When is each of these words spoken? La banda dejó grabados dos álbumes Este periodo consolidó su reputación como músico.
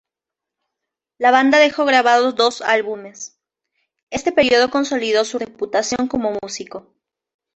La 1.19 1.29
banda 1.29 1.59
dejó 1.59 1.85
grabados 1.85 2.33
dos 2.35 2.63
álbumes 2.63 3.37
Este 4.09 4.31
periodo 4.31 4.71
consolidó 4.71 5.23
su 5.25 5.37
reputación 5.37 6.07
como 6.07 6.35
músico. 6.41 6.91